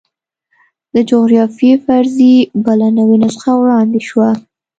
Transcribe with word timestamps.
د 0.93 0.95
جغرافیوي 1.09 1.77
فرضیې 1.85 2.39
بله 2.65 2.87
نوې 2.97 3.17
نسخه 3.23 3.51
وړاندې 3.57 4.01
شوه. 4.07 4.29